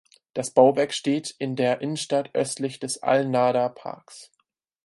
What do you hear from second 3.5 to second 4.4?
Parks.